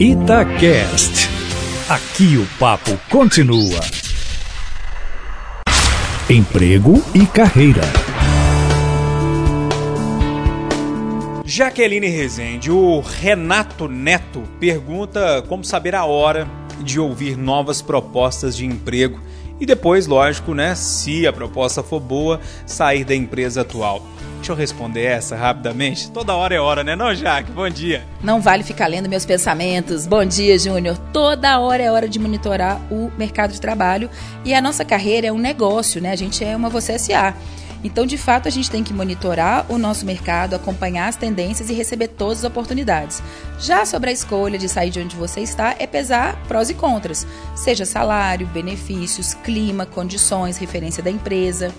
Itacast. 0.00 1.28
Aqui 1.88 2.36
o 2.36 2.44
papo 2.58 2.98
continua. 3.08 3.80
Emprego 6.28 7.00
e 7.14 7.24
carreira. 7.24 7.82
Jaqueline 11.44 12.08
Rezende, 12.08 12.72
o 12.72 12.98
Renato 12.98 13.86
Neto 13.86 14.42
pergunta 14.58 15.42
como 15.42 15.62
saber 15.62 15.94
a 15.94 16.04
hora 16.04 16.48
de 16.80 16.98
ouvir 16.98 17.36
novas 17.36 17.80
propostas 17.80 18.56
de 18.56 18.66
emprego 18.66 19.20
e 19.60 19.66
depois, 19.66 20.06
lógico, 20.06 20.54
né, 20.54 20.74
se 20.74 21.26
a 21.26 21.32
proposta 21.32 21.82
for 21.82 22.00
boa, 22.00 22.40
sair 22.66 23.04
da 23.04 23.14
empresa 23.14 23.62
atual. 23.62 24.02
Deixa 24.36 24.52
eu 24.52 24.56
responder 24.56 25.04
essa 25.04 25.34
rapidamente. 25.36 26.10
Toda 26.10 26.34
hora 26.34 26.54
é 26.54 26.60
hora, 26.60 26.84
né, 26.84 26.94
não, 26.94 27.14
Jaque? 27.14 27.50
Bom 27.50 27.68
dia. 27.70 28.04
Não 28.22 28.42
vale 28.42 28.62
ficar 28.62 28.88
lendo 28.88 29.08
meus 29.08 29.24
pensamentos. 29.24 30.06
Bom 30.06 30.22
dia, 30.22 30.58
Júnior. 30.58 30.98
Toda 31.14 31.58
hora 31.60 31.82
é 31.82 31.90
hora 31.90 32.06
de 32.06 32.18
monitorar 32.18 32.78
o 32.90 33.10
mercado 33.16 33.52
de 33.52 33.60
trabalho 33.60 34.10
e 34.44 34.52
a 34.52 34.60
nossa 34.60 34.84
carreira 34.84 35.28
é 35.28 35.32
um 35.32 35.38
negócio, 35.38 35.98
né? 35.98 36.10
A 36.10 36.16
gente 36.16 36.44
é 36.44 36.54
uma 36.54 36.68
você 36.68 36.98
SA. 36.98 37.34
Então, 37.84 38.06
de 38.06 38.16
fato, 38.16 38.48
a 38.48 38.50
gente 38.50 38.70
tem 38.70 38.82
que 38.82 38.94
monitorar 38.94 39.66
o 39.68 39.76
nosso 39.76 40.06
mercado, 40.06 40.56
acompanhar 40.56 41.06
as 41.06 41.16
tendências 41.16 41.68
e 41.68 41.74
receber 41.74 42.08
todas 42.08 42.38
as 42.38 42.44
oportunidades. 42.44 43.22
Já 43.60 43.84
sobre 43.84 44.08
a 44.08 44.12
escolha 44.12 44.58
de 44.58 44.68
sair 44.68 44.90
de 44.90 45.00
onde 45.00 45.14
você 45.14 45.40
está, 45.40 45.76
é 45.78 45.86
pesar 45.86 46.42
prós 46.48 46.70
e 46.70 46.74
contras, 46.74 47.26
seja 47.54 47.84
salário, 47.84 48.46
benefícios, 48.46 49.34
clima, 49.34 49.84
condições, 49.84 50.56
referência 50.56 51.02
da 51.02 51.10
empresa 51.10 51.72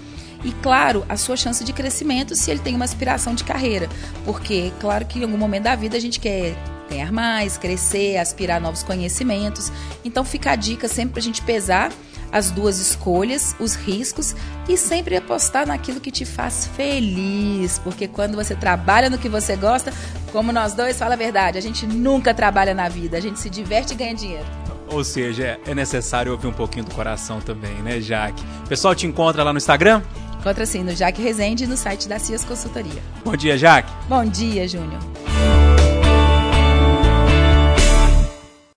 e, 0.44 0.52
claro, 0.62 1.04
a 1.10 1.18
sua 1.18 1.36
chance 1.36 1.64
de 1.64 1.74
crescimento 1.74 2.36
se 2.36 2.52
ele 2.52 2.60
tem 2.60 2.76
uma 2.76 2.86
aspiração 2.86 3.34
de 3.34 3.44
carreira. 3.44 3.90
Porque, 4.24 4.72
claro 4.80 5.04
que 5.06 5.18
em 5.18 5.24
algum 5.24 5.38
momento 5.38 5.64
da 5.64 5.76
vida 5.76 5.98
a 5.98 6.00
gente 6.00 6.20
quer 6.20 6.56
ganhar 6.88 7.12
mais, 7.12 7.58
crescer, 7.58 8.18
aspirar 8.18 8.58
a 8.58 8.60
novos 8.60 8.84
conhecimentos. 8.84 9.72
Então 10.04 10.24
fica 10.24 10.52
a 10.52 10.56
dica 10.56 10.88
sempre 10.88 11.14
para 11.14 11.20
a 11.20 11.24
gente 11.24 11.42
pesar 11.42 11.92
as 12.32 12.52
duas 12.52 12.80
escolhas, 12.80 13.56
os 13.60 13.76
riscos 13.76 14.36
e 14.68 14.78
sempre 14.78 15.16
apostar 15.16 15.68
naquilo 15.68 16.00
que 16.00 16.12
te 16.12 16.26
faz 16.26 16.68
feliz, 16.76 17.80
porque 17.80 18.08
quando 18.08 18.36
você 18.36 18.56
trabalha 18.56 19.10
no 19.10 19.18
que 19.18 19.30
você 19.30 19.56
gosta, 19.56 19.94
como 20.32 20.52
nós 20.52 20.74
dois, 20.74 20.98
fala 20.98 21.14
a 21.14 21.18
verdade, 21.18 21.58
a 21.58 21.62
gente 21.62 21.86
nunca 21.86 22.34
trabalha 22.34 22.74
na 22.74 22.90
vida, 22.90 23.18
a 23.18 23.22
gente 23.22 23.40
se 23.40 23.50
diverte 23.50 23.94
e 23.94 23.96
ganha 23.96 24.14
dinheiro. 24.14 24.46
Ou 24.92 25.04
seja, 25.04 25.60
é 25.66 25.74
necessário 25.74 26.32
ouvir 26.32 26.48
um 26.48 26.54
pouquinho 26.54 26.86
do 26.86 26.94
coração 26.94 27.42
também, 27.42 27.76
né, 27.82 28.00
Jaque? 28.00 28.44
O 28.66 28.68
pessoal 28.68 28.94
te 28.94 29.08
encontra 29.08 29.44
lá 29.44 29.52
no 29.52 29.58
Instagram? 29.58 30.02
Encontra 30.40 30.64
assim 30.64 30.84
no 30.84 30.96
Jaque 30.96 31.22
Rezende 31.22 31.64
e 31.64 31.68
no 31.68 31.76
site 31.76 32.08
da 32.08 32.20
Cias 32.20 32.46
Consultoria. 32.46 33.02
Bom 33.24 33.36
dia, 33.36 33.58
Jaque. 33.58 33.92
Bom 34.08 34.24
dia, 34.26 34.68
Júnior. 34.68 35.25